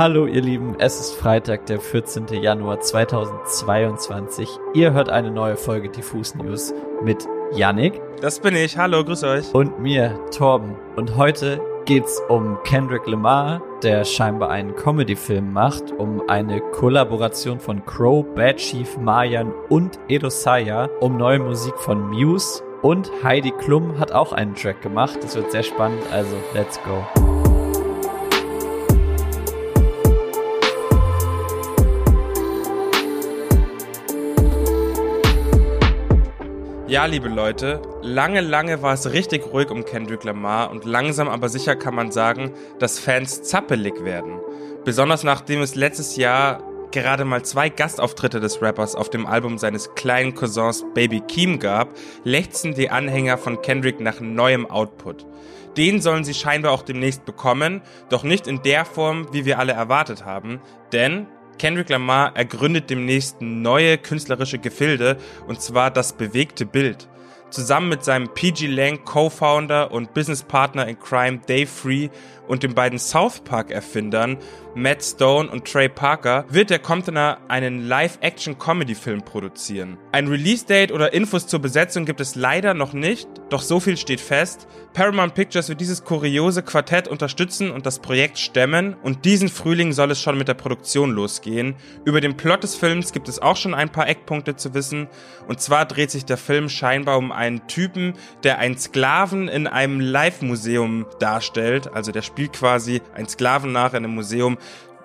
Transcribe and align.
Hallo 0.00 0.24
ihr 0.24 0.40
Lieben, 0.40 0.76
es 0.78 0.98
ist 0.98 1.14
Freitag, 1.14 1.66
der 1.66 1.78
14. 1.78 2.28
Januar 2.28 2.80
2022. 2.80 4.48
Ihr 4.72 4.94
hört 4.94 5.10
eine 5.10 5.30
neue 5.30 5.58
Folge 5.58 5.90
Diffus 5.90 6.34
News 6.34 6.72
mit 7.04 7.28
Yannick. 7.52 8.00
Das 8.22 8.40
bin 8.40 8.56
ich, 8.56 8.78
hallo, 8.78 9.04
grüß 9.04 9.24
euch. 9.24 9.54
Und 9.54 9.78
mir, 9.78 10.18
Torben. 10.34 10.74
Und 10.96 11.18
heute 11.18 11.60
geht's 11.84 12.18
um 12.30 12.56
Kendrick 12.64 13.06
Lamar, 13.06 13.60
der 13.82 14.06
scheinbar 14.06 14.48
einen 14.48 14.74
Comedy-Film 14.74 15.52
macht, 15.52 15.92
um 15.98 16.22
eine 16.30 16.62
Kollaboration 16.72 17.60
von 17.60 17.84
Crow, 17.84 18.24
Bad 18.34 18.56
Chief, 18.56 18.96
Mayan 18.96 19.52
und 19.68 19.98
Edo 20.08 20.30
Saya, 20.30 20.88
um 21.00 21.18
neue 21.18 21.40
Musik 21.40 21.78
von 21.78 22.08
Muse 22.08 22.62
und 22.80 23.10
Heidi 23.22 23.50
Klum 23.50 23.98
hat 23.98 24.12
auch 24.12 24.32
einen 24.32 24.54
Track 24.54 24.80
gemacht. 24.80 25.18
Das 25.20 25.36
wird 25.36 25.52
sehr 25.52 25.62
spannend, 25.62 26.00
also 26.10 26.36
let's 26.54 26.80
go. 26.84 27.29
Ja, 36.90 37.04
liebe 37.04 37.28
Leute, 37.28 37.80
lange, 38.02 38.40
lange 38.40 38.82
war 38.82 38.94
es 38.94 39.12
richtig 39.12 39.46
ruhig 39.52 39.70
um 39.70 39.84
Kendrick 39.84 40.24
Lamar 40.24 40.72
und 40.72 40.84
langsam 40.84 41.28
aber 41.28 41.48
sicher 41.48 41.76
kann 41.76 41.94
man 41.94 42.10
sagen, 42.10 42.50
dass 42.80 42.98
Fans 42.98 43.44
zappelig 43.44 44.02
werden. 44.02 44.40
Besonders 44.84 45.22
nachdem 45.22 45.60
es 45.60 45.76
letztes 45.76 46.16
Jahr 46.16 46.64
gerade 46.90 47.24
mal 47.24 47.44
zwei 47.44 47.68
Gastauftritte 47.68 48.40
des 48.40 48.60
Rappers 48.60 48.96
auf 48.96 49.08
dem 49.08 49.24
Album 49.24 49.56
seines 49.56 49.94
kleinen 49.94 50.34
Cousins 50.34 50.84
Baby 50.92 51.20
Keem 51.20 51.60
gab, 51.60 51.90
lechzen 52.24 52.74
die 52.74 52.90
Anhänger 52.90 53.38
von 53.38 53.62
Kendrick 53.62 54.00
nach 54.00 54.18
neuem 54.18 54.68
Output. 54.68 55.26
Den 55.76 56.00
sollen 56.00 56.24
sie 56.24 56.34
scheinbar 56.34 56.72
auch 56.72 56.82
demnächst 56.82 57.24
bekommen, 57.24 57.82
doch 58.08 58.24
nicht 58.24 58.48
in 58.48 58.62
der 58.64 58.84
Form, 58.84 59.28
wie 59.30 59.44
wir 59.44 59.60
alle 59.60 59.74
erwartet 59.74 60.24
haben, 60.24 60.60
denn 60.92 61.28
Kendrick 61.60 61.90
Lamar 61.90 62.34
ergründet 62.36 62.88
demnächst 62.88 63.42
neue 63.42 63.98
künstlerische 63.98 64.58
Gefilde, 64.58 65.18
und 65.46 65.60
zwar 65.60 65.90
das 65.90 66.14
bewegte 66.14 66.64
Bild. 66.64 67.06
Zusammen 67.50 67.90
mit 67.90 68.02
seinem 68.02 68.32
PG 68.32 68.66
Lang 68.66 69.04
Co-Founder 69.04 69.92
und 69.92 70.14
Businesspartner 70.14 70.88
in 70.88 70.98
Crime 70.98 71.40
Dave 71.46 71.66
Free 71.66 72.08
und 72.50 72.64
den 72.64 72.74
beiden 72.74 72.98
South 72.98 73.40
Park 73.40 73.70
Erfindern 73.70 74.36
Matt 74.74 75.02
Stone 75.02 75.50
und 75.50 75.64
Trey 75.64 75.88
Parker 75.88 76.44
wird 76.48 76.70
der 76.70 76.78
Comptoner 76.78 77.38
einen 77.48 77.88
Live-Action-Comedy-Film 77.88 79.22
produzieren. 79.22 79.98
Ein 80.12 80.28
Release-Date 80.28 80.92
oder 80.92 81.12
Infos 81.12 81.48
zur 81.48 81.60
Besetzung 81.60 82.04
gibt 82.04 82.20
es 82.20 82.36
leider 82.36 82.72
noch 82.72 82.92
nicht, 82.92 83.28
doch 83.48 83.62
so 83.62 83.80
viel 83.80 83.96
steht 83.96 84.20
fest. 84.20 84.68
Paramount 84.92 85.34
Pictures 85.34 85.68
wird 85.68 85.80
dieses 85.80 86.04
kuriose 86.04 86.62
Quartett 86.62 87.08
unterstützen 87.08 87.70
und 87.70 87.84
das 87.84 87.98
Projekt 87.98 88.38
stemmen 88.38 88.94
und 89.02 89.24
diesen 89.24 89.48
Frühling 89.48 89.92
soll 89.92 90.12
es 90.12 90.20
schon 90.20 90.38
mit 90.38 90.48
der 90.48 90.54
Produktion 90.54 91.10
losgehen. 91.10 91.74
Über 92.04 92.20
den 92.20 92.36
Plot 92.36 92.62
des 92.62 92.76
Films 92.76 93.12
gibt 93.12 93.28
es 93.28 93.40
auch 93.40 93.56
schon 93.56 93.74
ein 93.74 93.90
paar 93.90 94.08
Eckpunkte 94.08 94.56
zu 94.56 94.74
wissen 94.74 95.08
und 95.48 95.60
zwar 95.60 95.84
dreht 95.84 96.10
sich 96.10 96.24
der 96.24 96.36
Film 96.36 96.68
scheinbar 96.68 97.18
um 97.18 97.32
einen 97.32 97.66
Typen, 97.66 98.14
der 98.44 98.58
einen 98.58 98.78
Sklaven 98.78 99.48
in 99.48 99.66
einem 99.66 100.00
Live-Museum 100.00 101.06
darstellt, 101.18 101.92
also 101.92 102.12
der 102.12 102.22
spielt 102.22 102.39
quasi 102.48 103.02
einen 103.14 103.28
Sklaven 103.28 103.72
nach 103.72 103.92
in 103.92 104.04
einem 104.04 104.14
Museum 104.14 104.58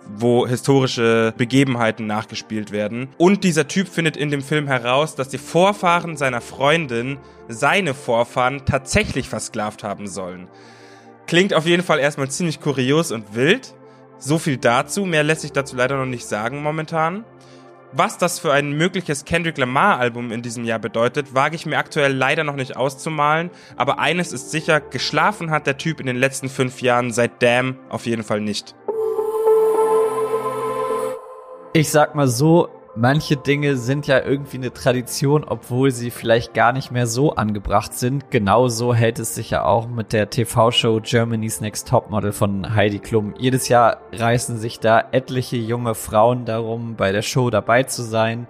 wo 0.08 0.47
historische 0.47 1.33
Begebenheiten 1.38 2.08
nachgespielt 2.08 2.72
werden. 2.72 3.09
Und 3.17 3.44
dieser 3.44 3.67
Typ 3.67 3.88
findet 3.88 4.17
in 4.17 4.30
dem 4.30 4.41
Film 4.41 4.67
heraus, 4.67 5.16
dass 5.16 5.30
die 5.30 5.38
Vorfahren 5.38 6.17
seiner 6.17 6.41
Freundin 6.41 7.17
seine 7.47 7.94
Vorfahren 7.94 8.66
tatsächlich 8.66 9.30
versklavt 9.30 9.83
haben 9.83 10.08
sollen. 10.08 10.47
Klingt 11.28 11.53
auf 11.53 11.66
jeden 11.66 11.83
Fall 11.83 12.00
erstmal 12.00 12.30
ziemlich 12.30 12.61
kurios 12.61 13.11
und 13.11 13.36
wild. 13.36 13.73
So 14.17 14.38
viel 14.38 14.58
dazu, 14.58 15.06
mehr 15.06 15.23
lässt 15.23 15.41
sich 15.41 15.52
dazu 15.52 15.75
leider 15.75 15.97
noch 15.97 16.06
nicht 16.06 16.25
sagen 16.25 16.61
momentan. 16.61 17.25
Was 17.98 18.18
das 18.18 18.40
für 18.40 18.52
ein 18.52 18.74
mögliches 18.74 19.24
Kendrick 19.24 19.58
Lamar 19.58 20.00
Album 20.00 20.34
in 20.34 20.42
diesem 20.42 20.66
Jahr 20.66 20.80
bedeutet, 20.80 21.34
wage 21.34 21.56
ich 21.56 21.66
mir 21.66 21.78
aktuell 21.78 22.14
leider 22.14 22.44
noch 22.44 22.58
nicht 22.58 22.75
auszumalen, 22.75 23.50
aber 23.78 24.00
eines 24.00 24.34
ist 24.34 24.52
sicher, 24.52 24.81
geschlafen 24.81 25.50
hat 25.50 25.66
der 25.66 25.78
Typ 25.78 26.02
in 26.02 26.06
den 26.06 26.18
letzten 26.18 26.50
fünf 26.50 26.81
Jahren 26.81 27.14
seit 27.14 27.42
Damn 27.42 27.78
auf 27.88 28.06
jeden 28.06 28.24
Fall 28.24 28.42
nicht. 28.42 28.75
Ich 31.72 31.90
sag 31.90 32.16
mal 32.16 32.28
so, 32.28 32.68
manche 32.95 33.38
Dinge 33.38 33.78
sind 33.78 34.07
ja 34.07 34.23
irgendwie 34.23 34.57
eine 34.57 34.73
Tradition, 34.73 35.44
obwohl 35.44 35.91
sie 35.91 36.11
vielleicht 36.11 36.53
gar 36.53 36.72
nicht 36.72 36.91
mehr 36.91 37.07
so 37.07 37.33
angebracht 37.33 37.94
sind. 37.94 38.31
Genauso 38.31 38.94
hält 38.94 39.19
es 39.19 39.35
sich 39.35 39.50
ja 39.50 39.66
auch 39.66 39.88
mit 39.88 40.13
der 40.13 40.29
TV-Show 40.29 41.01
Germany's 41.01 41.61
Next 41.61 41.88
Topmodel 41.88 42.31
von 42.31 42.75
Heidi 42.75 43.00
Klum. 43.00 43.33
Jedes 43.38 43.67
Jahr 43.67 44.01
reißen 44.13 44.57
sich 44.57 44.79
da 44.79 45.03
etliche 45.11 45.57
junge 45.57 45.95
Frauen 45.95 46.45
darum, 46.45 46.95
bei 46.95 47.11
der 47.11 47.22
Show 47.22 47.50
dabei 47.50 47.83
zu 47.83 48.01
sein. 48.03 48.47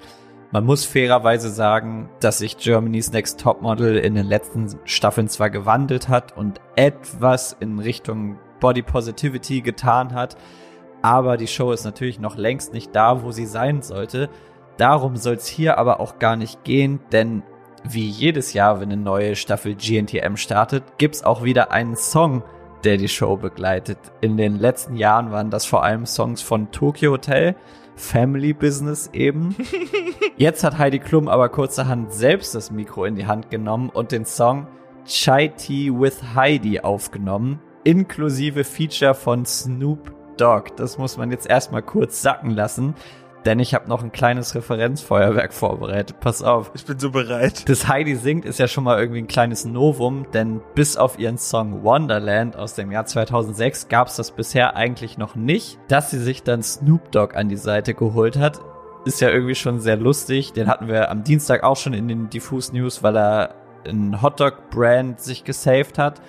Man 0.52 0.64
muss 0.64 0.86
fairerweise 0.86 1.50
sagen, 1.50 2.10
dass 2.20 2.38
sich 2.38 2.58
Germany's 2.58 3.12
Next 3.12 3.42
Topmodel 3.42 3.98
in 3.98 4.16
den 4.16 4.28
letzten 4.28 4.68
Staffeln 4.86 5.28
zwar 5.28 5.50
gewandelt 5.50 6.08
hat 6.08 6.38
und 6.38 6.62
etwas 6.76 7.58
in 7.60 7.80
Richtung 7.80 8.38
Body 8.60 8.82
Positivity 8.82 9.62
getan 9.62 10.14
hat, 10.14 10.38
aber 11.06 11.38
die 11.38 11.46
Show 11.46 11.72
ist 11.72 11.86
natürlich 11.86 12.20
noch 12.20 12.36
längst 12.36 12.74
nicht 12.74 12.96
da, 12.96 13.22
wo 13.22 13.32
sie 13.32 13.46
sein 13.46 13.84
sollte. 13.84 14.28
Darum 14.78 15.18
soll 15.18 15.36
es 15.36 15.46
hier 15.46 15.78
aber 15.78 16.00
auch 16.00 16.18
gar 16.18 16.36
nicht 16.36 16.64
gehen, 16.64 17.00
denn 17.12 17.44
wie 17.84 18.08
jedes 18.08 18.54
Jahr, 18.54 18.80
wenn 18.80 18.92
eine 18.92 19.00
neue 19.00 19.36
Staffel 19.36 19.76
GNTM 19.76 20.36
startet, 20.36 20.98
gibt's 20.98 21.24
auch 21.24 21.44
wieder 21.44 21.72
einen 21.72 21.96
Song, 21.96 22.42
der 22.84 22.98
die 22.98 23.08
Show 23.08 23.38
begleitet. 23.38 24.00
In 24.22 24.36
den 24.36 24.58
letzten 24.58 24.96
Jahren 24.96 25.32
waren 25.32 25.52
das 25.52 25.68
vor 25.68 25.84
allem 25.84 26.08
Songs 26.08 26.42
von 26.42 26.72
Tokyo 26.72 27.12
Hotel, 27.12 27.56
Family 27.96 28.54
Business 28.54 29.12
eben. 29.14 29.56
Jetzt 30.38 30.64
hat 30.64 30.80
Heidi 30.80 30.98
Klum 30.98 31.28
aber 31.28 31.50
kurzerhand 31.50 32.14
selbst 32.14 32.56
das 32.56 32.72
Mikro 32.72 33.06
in 33.06 33.14
die 33.14 33.28
Hand 33.28 33.52
genommen 33.52 33.90
und 33.90 34.12
den 34.12 34.26
Song 34.26 34.66
Chai 35.06 35.50
Tea 35.50 35.92
with 35.94 36.34
Heidi 36.34 36.80
aufgenommen, 36.80 37.60
inklusive 37.84 38.64
Feature 38.64 39.14
von 39.14 39.46
Snoop 39.46 40.15
Dogg. 40.38 40.72
Das 40.78 40.98
muss 40.98 41.18
man 41.18 41.32
jetzt 41.32 41.48
erstmal 41.48 41.82
kurz 41.82 42.22
sacken 42.22 42.52
lassen. 42.52 42.96
Denn 43.46 43.60
ich 43.60 43.76
habe 43.76 43.88
noch 43.88 44.04
ein 44.04 44.12
kleines 44.12 44.56
Referenzfeuerwerk 44.56 45.54
vorbereitet. 45.54 46.20
Pass 46.20 46.42
auf. 46.42 46.72
Ich 46.74 46.84
bin 46.84 46.98
so 46.98 47.12
bereit. 47.12 47.70
Das 47.70 47.88
Heidi 47.88 48.16
singt 48.16 48.44
ist 48.44 48.58
ja 48.58 48.68
schon 48.68 48.84
mal 48.84 49.00
irgendwie 49.00 49.20
ein 49.20 49.28
kleines 49.28 49.66
Novum, 49.66 50.26
denn 50.34 50.62
bis 50.74 50.98
auf 50.98 51.20
ihren 51.20 51.38
Song 51.38 51.84
Wonderland 51.84 52.56
aus 52.56 52.74
dem 52.74 52.92
Jahr 52.92 53.06
2006 53.06 53.88
gab 53.88 54.08
es 54.08 54.16
das 54.16 54.32
bisher 54.32 54.76
eigentlich 54.76 55.20
noch 55.20 55.36
nicht. 55.36 55.78
Dass 55.88 56.10
sie 56.10 56.18
sich 56.18 56.42
dann 56.42 56.64
Snoop 56.64 57.12
Dogg 57.12 57.36
an 57.38 57.48
die 57.48 57.56
Seite 57.56 57.94
geholt 57.94 58.36
hat, 58.38 58.60
ist 59.06 59.22
ja 59.22 59.30
irgendwie 59.30 59.54
schon 59.54 59.80
sehr 59.80 59.98
lustig. 59.98 60.54
Den 60.54 60.68
hatten 60.68 60.88
wir 60.88 61.12
am 61.12 61.24
Dienstag 61.24 61.64
auch 61.64 61.78
schon 61.78 61.94
in 61.94 62.08
den 62.08 62.32
Diffus 62.32 62.74
News, 62.74 63.04
weil 63.04 63.16
er 63.16 63.56
ein 63.88 64.24
Hotdog-Brand 64.24 65.20
sich 65.20 65.44
gesaved 65.44 66.00
hat. 66.00 66.20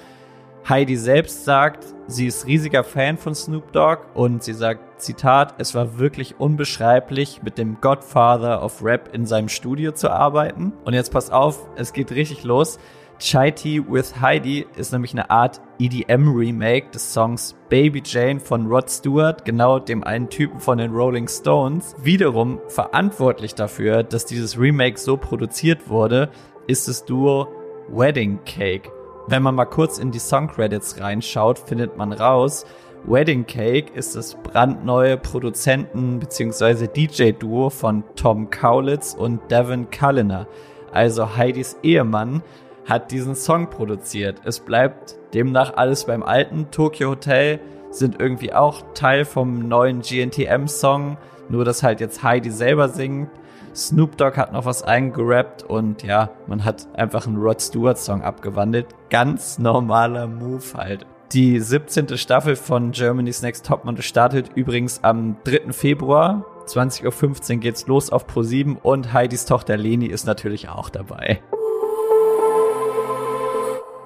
Heidi 0.69 0.97
selbst 0.97 1.45
sagt, 1.45 1.85
sie 2.09 2.27
ist 2.27 2.47
riesiger 2.49 2.83
Fan 2.83 3.19
von 3.19 3.37
Snoop 3.37 3.71
Dogg 3.71 4.03
und 4.15 4.43
sie 4.43 4.53
sagt, 4.53 5.01
Zitat, 5.01 5.55
es 5.59 5.77
war 5.77 5.99
wirklich 5.99 6.41
unbeschreiblich, 6.41 7.41
mit 7.45 7.57
dem 7.57 7.81
Godfather 7.81 8.65
of 8.65 8.83
Rap 8.83 9.15
in 9.15 9.27
seinem 9.27 9.49
Studio 9.49 9.93
zu 9.93 10.11
arbeiten. 10.11 10.73
Und 10.85 10.95
jetzt 10.95 11.13
pass 11.13 11.31
auf, 11.31 11.69
es 11.77 11.93
geht 11.93 12.11
richtig 12.11 12.43
los. 12.43 12.81
Chai 13.21 13.53
Tea 13.53 13.81
with 13.89 14.21
Heidi 14.21 14.67
ist 14.77 14.93
nämlich 14.93 15.13
eine 15.13 15.31
Art 15.31 15.61
EDM-Remake 15.79 16.91
des 16.91 17.13
Songs 17.15 17.55
Baby 17.69 18.03
Jane 18.05 18.41
von 18.41 18.67
Rod 18.67 18.91
Stewart, 18.91 19.45
genau 19.45 19.79
dem 19.79 20.03
einen 20.03 20.29
Typen 20.29 20.59
von 20.59 20.79
den 20.79 20.91
Rolling 20.91 21.29
Stones. 21.29 21.95
Wiederum 22.03 22.61
verantwortlich 22.67 23.55
dafür, 23.55 24.03
dass 24.03 24.27
dieses 24.27 24.59
Remake 24.59 24.99
so 24.99 25.17
produziert 25.17 25.89
wurde, 25.89 26.29
ist 26.67 26.89
das 26.89 27.05
Duo 27.05 27.47
Wedding 27.89 28.41
Cake. 28.45 28.96
Wenn 29.29 29.43
man 29.43 29.57
mal 29.57 29.65
kurz 29.65 29.99
in 29.99 30.13
die 30.13 30.21
Songcredits 30.21 31.01
reinschaut, 31.01 31.59
findet 31.59 31.97
man 31.97 32.13
raus, 32.13 32.65
Wedding 33.05 33.47
Cake 33.47 33.93
ist 33.93 34.15
das 34.15 34.35
brandneue 34.35 35.17
Produzenten- 35.17 36.19
bzw. 36.21 36.87
DJ-Duo 36.87 37.71
von 37.71 38.05
Tom 38.15 38.51
Kaulitz 38.51 39.15
und 39.15 39.41
Devin 39.51 39.91
Culliner. 39.91 40.47
Also 40.93 41.37
Heidis 41.37 41.77
Ehemann 41.83 42.43
hat 42.85 43.11
diesen 43.11 43.35
Song 43.35 43.69
produziert. 43.69 44.41
Es 44.45 44.61
bleibt 44.61 45.17
demnach 45.35 45.75
alles 45.77 46.05
beim 46.05 46.23
alten. 46.23 46.71
Tokyo 46.71 47.11
Hotel 47.11 47.61
sind 47.91 48.21
irgendwie 48.21 48.53
auch 48.53 48.83
Teil 48.95 49.25
vom 49.25 49.69
neuen 49.69 50.03
GNTM-Song, 50.03 51.17
nur 51.49 51.65
dass 51.65 51.83
halt 51.83 52.01
jetzt 52.01 52.23
Heidi 52.23 52.51
selber 52.51 52.89
singt. 52.89 53.31
Snoop 53.77 54.17
Dogg 54.17 54.39
hat 54.39 54.55
noch 54.55 54.65
was 54.65 54.83
eingerappt 54.83 55.63
und 55.63 56.03
ja, 56.03 56.31
man 56.47 56.65
hat 56.65 56.89
einfach 56.95 57.27
einen 57.27 57.37
Rod 57.37 57.61
Stewart 57.61 57.99
Song 57.99 58.23
abgewandelt. 58.23 58.87
Ganz 59.11 59.59
normaler 59.59 60.27
Move 60.27 60.65
halt. 60.75 61.05
Die 61.33 61.61
17. 61.61 62.17
Staffel 62.17 62.57
von 62.57 62.93
Germany's 62.93 63.43
Next 63.43 63.67
Topmodel 63.67 64.03
startet 64.03 64.51
übrigens 64.55 65.05
am 65.05 65.37
3. 65.45 65.73
Februar. 65.73 66.47
20.15 66.67 67.53
Uhr 67.53 67.61
geht's 67.61 67.87
los 67.87 68.09
auf 68.09 68.27
Pro7 68.27 68.77
und 68.81 69.13
Heidis 69.13 69.45
Tochter 69.45 69.77
Leni 69.77 70.07
ist 70.07 70.25
natürlich 70.25 70.71
auch 70.71 70.89
dabei. 70.89 71.43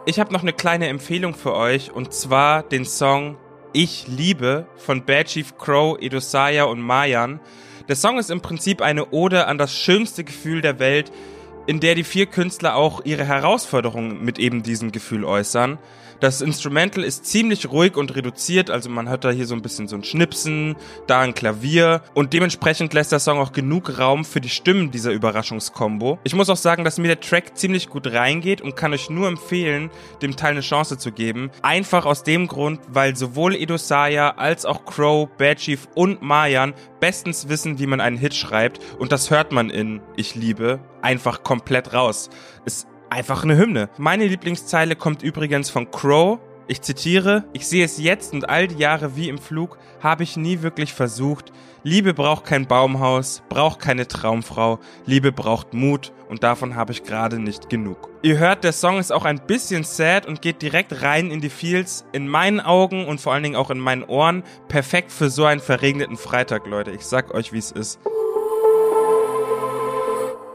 Ich 0.05 0.19
habe 0.19 0.33
noch 0.33 0.43
eine 0.43 0.53
kleine 0.53 0.89
Empfehlung 0.89 1.35
für 1.35 1.55
euch 1.55 1.93
und 1.93 2.13
zwar 2.13 2.65
den 2.65 2.85
Song 2.85 3.37
Ich 3.73 4.09
liebe 4.09 4.67
von 4.75 5.05
Bad 5.05 5.29
Chief 5.29 5.57
Crow, 5.59 5.97
Edosaya 6.01 6.65
und 6.65 6.81
Mayan. 6.81 7.39
Der 7.91 7.97
Song 7.97 8.21
ist 8.21 8.31
im 8.31 8.41
Prinzip 8.41 8.83
eine 8.83 9.11
Ode 9.11 9.49
an 9.49 9.59
das 9.59 9.75
schönste 9.75 10.23
Gefühl 10.23 10.61
der 10.61 10.79
Welt, 10.79 11.11
in 11.67 11.81
der 11.81 11.97
die 11.97 12.05
vier 12.05 12.27
Künstler 12.27 12.77
auch 12.77 13.05
ihre 13.05 13.25
Herausforderungen 13.25 14.25
mit 14.25 14.39
eben 14.39 14.63
diesem 14.63 14.93
Gefühl 14.93 15.25
äußern. 15.25 15.77
Das 16.21 16.43
Instrumental 16.43 17.03
ist 17.03 17.25
ziemlich 17.25 17.71
ruhig 17.71 17.97
und 17.97 18.15
reduziert, 18.15 18.69
also 18.69 18.91
man 18.91 19.09
hört 19.09 19.25
da 19.25 19.31
hier 19.31 19.47
so 19.47 19.55
ein 19.55 19.63
bisschen 19.63 19.89
so 19.89 19.97
ein 19.97 20.05
Schnipsen, 20.05 20.77
da 21.07 21.21
ein 21.21 21.33
Klavier 21.33 22.03
und 22.13 22.35
dementsprechend 22.35 22.93
lässt 22.93 23.11
der 23.11 23.21
Song 23.21 23.39
auch 23.39 23.53
genug 23.53 23.99
Raum 23.99 24.27
für 24.27 24.43
die 24.43 24.51
Stimmen 24.51 24.91
dieser 24.91 25.13
Überraschungskombo. 25.13 26.19
Ich 26.23 26.35
muss 26.35 26.51
auch 26.51 26.59
sagen, 26.59 26.85
dass 26.85 26.99
mir 26.99 27.09
der 27.09 27.21
Track 27.21 27.57
ziemlich 27.57 27.89
gut 27.89 28.07
reingeht 28.07 28.61
und 28.61 28.77
kann 28.77 28.93
euch 28.93 29.09
nur 29.09 29.29
empfehlen, 29.29 29.91
dem 30.21 30.37
Teil 30.37 30.51
eine 30.51 30.61
Chance 30.61 30.99
zu 30.99 31.11
geben. 31.11 31.51
Einfach 31.63 32.05
aus 32.05 32.23
dem 32.23 32.49
Grund, 32.49 32.81
weil 32.89 33.17
sowohl 33.17 33.55
Edo 33.55 33.79
Saya 33.79 34.33
als 34.33 34.67
auch 34.67 34.85
Crow, 34.85 35.27
Bad 35.39 35.57
Chief 35.57 35.89
und 35.95 36.21
Mayan 36.21 36.75
bestens 37.01 37.49
wissen, 37.49 37.79
wie 37.79 37.87
man 37.87 38.01
einen 38.01 38.19
Hit 38.19 38.35
schreibt 38.35 38.81
und 38.99 39.13
das 39.13 39.31
hört 39.31 39.53
man 39.53 39.71
in 39.71 40.01
Ich 40.17 40.35
liebe 40.35 40.81
einfach 41.03 41.43
komplett 41.43 41.93
raus. 41.93 42.31
Es 42.65 42.87
einfach 43.11 43.43
eine 43.43 43.57
Hymne. 43.57 43.91
Meine 43.99 44.27
Lieblingszeile 44.27 44.97
kommt 44.97 45.23
übrigens 45.23 45.69
von 45.69 45.91
Crow. 45.91 46.39
Ich 46.71 46.83
zitiere, 46.83 47.43
ich 47.53 47.67
sehe 47.67 47.85
es 47.85 47.99
jetzt 47.99 48.33
und 48.33 48.49
all 48.49 48.69
die 48.69 48.77
Jahre 48.77 49.17
wie 49.17 49.29
im 49.29 49.39
Flug, 49.39 49.77
habe 50.01 50.23
ich 50.23 50.37
nie 50.37 50.63
wirklich 50.63 50.93
versucht. 50.93 51.51
Liebe 51.83 52.15
braucht 52.15 52.45
kein 52.45 52.69
Baumhaus, 52.69 53.43
braucht 53.49 53.81
keine 53.81 54.07
Traumfrau, 54.07 54.79
Liebe 55.05 55.33
braucht 55.33 55.75
Mut 55.75 56.13
und 56.29 56.45
davon 56.45 56.77
habe 56.77 56.93
ich 56.93 57.03
gerade 57.03 57.41
nicht 57.41 57.71
genug. 57.71 58.09
Ihr 58.23 58.39
hört, 58.39 58.63
der 58.63 58.73
Song 58.73 59.01
ist 59.01 59.11
auch 59.11 59.25
ein 59.25 59.45
bisschen 59.49 59.83
sad 59.83 60.27
und 60.27 60.43
geht 60.43 60.63
direkt 60.63 61.03
rein 61.03 61.33
in 61.33 61.41
die 61.41 61.51
Feels. 61.51 62.05
In 62.13 62.29
meinen 62.29 62.61
Augen 62.61 63.05
und 63.05 63.21
vor 63.21 63.33
allen 63.33 63.43
Dingen 63.43 63.57
auch 63.57 63.73
in 63.73 63.81
meinen 63.81 64.05
Ohren 64.05 64.45
perfekt 64.69 65.11
für 65.11 65.29
so 65.29 65.47
einen 65.47 65.61
verregneten 65.61 66.17
Freitag, 66.17 66.69
Leute. 66.69 66.93
Ich 66.93 67.05
sag 67.05 67.35
euch, 67.35 67.53
wie 67.53 67.59
es 67.59 67.73
ist. 67.73 67.99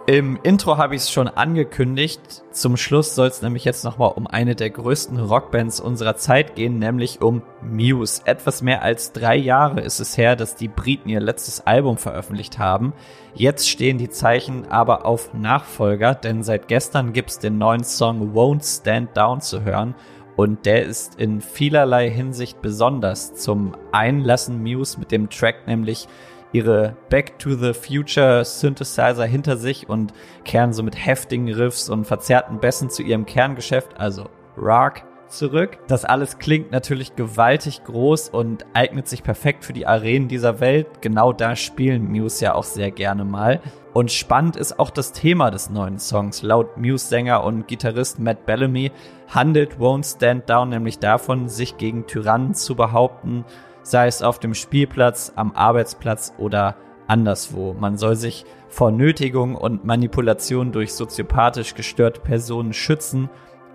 Im 0.07 0.37
Intro 0.43 0.77
habe 0.77 0.93
ich 0.93 1.01
es 1.01 1.09
schon 1.09 1.27
angekündigt. 1.27 2.21
Zum 2.51 2.77
Schluss 2.77 3.15
soll 3.15 3.27
es 3.27 3.41
nämlich 3.41 3.65
jetzt 3.65 3.83
nochmal 3.83 4.11
um 4.15 4.27
eine 4.27 4.53
der 4.53 4.69
größten 4.69 5.17
Rockbands 5.19 5.79
unserer 5.79 6.15
Zeit 6.15 6.55
gehen, 6.55 6.77
nämlich 6.77 7.23
um 7.23 7.41
Muse. 7.63 8.21
Etwas 8.25 8.61
mehr 8.61 8.83
als 8.83 9.13
drei 9.13 9.35
Jahre 9.35 9.81
ist 9.81 9.99
es 9.99 10.15
her, 10.15 10.35
dass 10.35 10.55
die 10.55 10.67
Briten 10.67 11.09
ihr 11.09 11.21
letztes 11.21 11.65
Album 11.65 11.97
veröffentlicht 11.97 12.59
haben. 12.59 12.93
Jetzt 13.33 13.67
stehen 13.67 13.97
die 13.97 14.11
Zeichen 14.11 14.67
aber 14.67 15.07
auf 15.07 15.33
Nachfolger, 15.33 16.13
denn 16.13 16.43
seit 16.43 16.67
gestern 16.67 17.11
gibt's 17.11 17.39
den 17.39 17.57
neuen 17.57 17.83
Song 17.83 18.35
Won't 18.35 18.81
Stand 18.81 19.17
Down 19.17 19.41
zu 19.41 19.63
hören. 19.63 19.95
Und 20.35 20.67
der 20.67 20.83
ist 20.83 21.19
in 21.19 21.41
vielerlei 21.41 22.11
Hinsicht 22.11 22.61
besonders. 22.61 23.33
Zum 23.33 23.75
einen 23.91 24.23
lassen 24.23 24.61
Muse 24.61 24.99
mit 24.99 25.11
dem 25.11 25.31
Track 25.31 25.65
nämlich 25.65 26.07
ihre 26.55 26.95
Back 27.09 27.37
to 27.37 27.55
the 27.55 27.73
Future 27.73 28.45
Synthesizer 28.45 29.25
hinter 29.25 29.57
sich 29.57 29.89
und 29.89 30.13
kehren 30.45 30.71
so 30.71 30.83
mit 30.83 30.95
heftigen 31.05 31.51
Riffs 31.51 31.89
und 31.89 32.05
verzerrten 32.05 32.59
Bässen 32.59 32.89
zu 32.89 33.03
ihrem 33.03 33.25
Kerngeschäft, 33.25 33.99
also 33.99 34.29
Rock, 34.57 35.03
zurück. 35.27 35.77
Das 35.87 36.05
alles 36.05 36.39
klingt 36.39 36.71
natürlich 36.71 37.15
gewaltig 37.15 37.83
groß 37.83 38.29
und 38.29 38.65
eignet 38.73 39.07
sich 39.07 39.21
perfekt 39.21 39.65
für 39.65 39.73
die 39.73 39.85
Arenen 39.85 40.29
dieser 40.29 40.61
Welt. 40.61 41.01
Genau 41.01 41.33
da 41.33 41.57
spielen 41.57 42.09
Muse 42.09 42.45
ja 42.45 42.55
auch 42.55 42.63
sehr 42.63 42.91
gerne 42.91 43.25
mal. 43.25 43.59
Und 43.93 44.11
spannend 44.11 44.55
ist 44.55 44.79
auch 44.79 44.89
das 44.89 45.11
Thema 45.11 45.51
des 45.51 45.69
neuen 45.69 45.99
Songs. 45.99 46.41
Laut 46.41 46.77
Muse-Sänger 46.77 47.43
und 47.43 47.67
Gitarrist 47.67 48.19
Matt 48.19 48.45
Bellamy 48.45 48.91
handelt 49.27 49.77
Won't 49.77 50.15
Stand 50.15 50.49
Down 50.49 50.69
nämlich 50.69 50.99
davon, 50.99 51.49
sich 51.49 51.77
gegen 51.77 52.05
Tyrannen 52.07 52.53
zu 52.53 52.75
behaupten 52.75 53.43
sei 53.85 54.07
es 54.07 54.23
auf 54.23 54.39
dem 54.39 54.55
Spielplatz, 54.55 55.31
am 55.35 55.51
Arbeitsplatz 55.51 56.33
oder 56.39 56.75
anderswo. 57.07 57.75
Man 57.79 57.97
soll 57.97 58.15
sich 58.15 58.43
vor 58.67 58.91
Nötigung 58.91 59.55
und 59.55 59.85
Manipulation 59.85 60.71
durch 60.71 60.93
soziopathisch 60.93 61.75
gestörte 61.75 62.19
Personen 62.19 62.73
schützen 62.73 63.29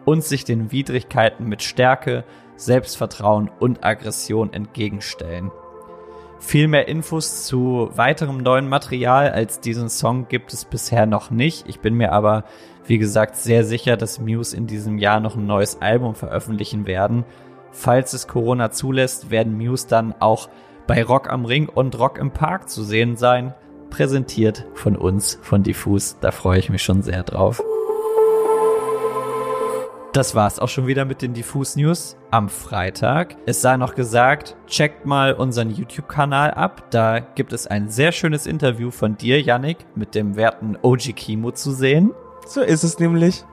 und 0.05 0.25
sich 0.25 0.45
den 0.45 0.73
Widrigkeiten 0.73 1.47
mit 1.47 1.63
Stärke, 1.63 2.25
Selbstvertrauen 2.57 3.51
und 3.61 3.85
Aggression 3.85 4.53
entgegenstellen. 4.53 5.53
Viel 6.41 6.67
mehr 6.67 6.89
Infos 6.89 7.45
zu 7.45 7.91
weiterem 7.95 8.39
neuen 8.39 8.69
Material 8.69 9.31
als 9.31 9.61
diesen 9.61 9.89
Song 9.91 10.27
gibt 10.27 10.53
es 10.53 10.65
bisher 10.65 11.07
noch 11.07 11.31
nicht. 11.31 11.69
Ich 11.69 11.79
bin 11.81 11.95
mir 11.95 12.13
aber, 12.13 12.45
wie 12.85 12.99
gesagt, 12.99 13.37
sehr 13.37 13.63
sicher, 13.63 13.97
dass 13.97 14.19
Muse 14.19 14.57
in 14.57 14.67
diesem 14.67 14.99
Jahr 14.99 15.21
noch 15.21 15.37
ein 15.37 15.47
neues 15.47 15.81
Album 15.81 16.17
veröffentlichen 16.17 16.87
werden 16.87 17.25
falls 17.73 18.13
es 18.13 18.29
Corona 18.29 18.71
zulässt, 18.71 19.31
werden 19.31 19.57
Muse 19.57 19.87
dann 19.89 20.15
auch 20.19 20.49
bei 20.87 21.03
Rock 21.03 21.31
am 21.31 21.45
Ring 21.45 21.69
und 21.69 21.99
Rock 21.99 22.19
im 22.19 22.33
Park 22.33 22.69
zu 22.69 22.83
sehen 22.83 23.17
sein. 23.17 23.55
Präsentiert 23.91 24.67
von 24.75 24.97
uns, 24.97 25.39
von 25.43 25.63
Diffus. 25.63 26.17
Da 26.21 26.31
freue 26.31 26.59
ich 26.59 26.71
mich 26.71 26.83
schon 26.83 27.03
sehr 27.03 27.23
drauf. 27.23 27.63
Das 30.13 30.35
war's 30.35 30.59
auch 30.59 30.69
schon 30.69 30.89
wieder 30.89 31.05
mit 31.05 31.23
den 31.23 31.35
Diffus 31.35 31.77
News 31.77 32.17
am 32.33 32.49
Freitag. 32.49 33.37
Es 33.47 33.63
sei 33.63 33.77
noch 33.77 33.95
gesagt, 33.95 34.57
checkt 34.67 35.07
mal 35.07 35.35
unseren 35.35 35.71
YouTube-Kanal 35.71 36.51
ab. 36.51 36.91
Da 36.91 37.21
gibt 37.21 37.53
es 37.53 37.69
ein 37.69 37.89
sehr 37.89 38.11
schönes 38.11 38.47
Interview 38.49 38.91
von 38.91 39.17
dir, 39.17 39.41
Yannick, 39.41 39.79
mit 39.95 40.17
dem 40.17 40.35
werten 40.35 40.77
OG 40.83 41.15
Kimo 41.15 41.53
zu 41.53 41.71
sehen. 41.71 42.13
So 42.45 42.61
ist 42.61 42.83
es 42.83 42.99
nämlich. 42.99 43.45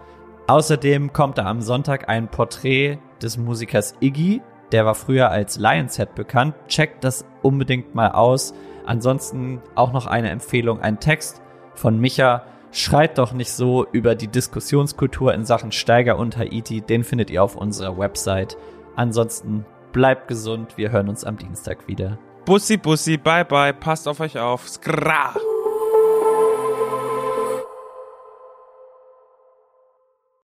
Außerdem 0.48 1.12
kommt 1.12 1.38
da 1.38 1.46
am 1.46 1.62
Sonntag 1.62 2.08
ein 2.08 2.30
Porträt 2.30 3.00
des 3.22 3.38
Musikers 3.38 3.96
Iggy. 4.00 4.42
Der 4.72 4.86
war 4.86 4.96
früher 4.96 5.30
als 5.30 5.58
Lionhead 5.58 6.16
bekannt. 6.16 6.56
Checkt 6.70 7.04
das 7.04 7.26
unbedingt 7.42 7.96
mal 7.96 8.12
aus. 8.12 8.54
Ansonsten 8.86 9.62
auch 9.76 9.92
noch 9.92 10.08
eine 10.08 10.30
Empfehlung, 10.30 10.80
ein 10.80 11.02
Text 11.02 11.42
von 11.74 12.00
Micha. 12.00 12.44
Schreit 12.72 13.18
doch 13.18 13.34
nicht 13.34 13.52
so 13.52 13.86
über 13.92 14.16
die 14.16 14.28
Diskussionskultur 14.28 15.34
in 15.34 15.46
Sachen 15.46 15.74
Steiger 15.74 16.18
und 16.18 16.38
Haiti. 16.38 16.82
Den 16.82 17.04
findet 17.04 17.30
ihr 17.30 17.44
auf 17.44 17.56
unserer 17.56 17.98
Website. 17.98 18.58
Ansonsten 18.96 19.66
bleibt 19.92 20.30
gesund. 20.30 20.78
Wir 20.78 20.92
hören 20.92 21.10
uns 21.10 21.26
am 21.26 21.38
Dienstag 21.38 21.88
wieder. 21.88 22.20
Bussi, 22.46 22.78
Bussi, 22.78 23.18
bye, 23.18 23.44
bye. 23.44 23.74
Passt 23.74 24.08
auf 24.08 24.22
euch 24.22 24.40
auf. 24.40 24.70
Skra. 24.70 25.34